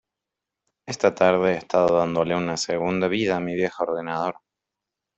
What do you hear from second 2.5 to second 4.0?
segunda vida a mi viejo